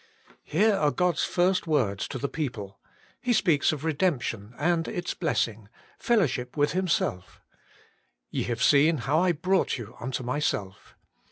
[0.41, 2.79] Here are God's first words to the people;
[3.21, 7.39] He speaks of redemption and its blessing, fellowship with Himself:'
[8.31, 10.95] Ye have seen how I brought you unto myself.'